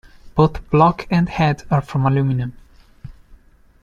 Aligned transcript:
Both 0.33 0.67
block 0.71 1.05
and 1.11 1.29
head 1.29 1.61
are 1.69 1.79
from 1.83 2.07
aluminium. 2.07 2.53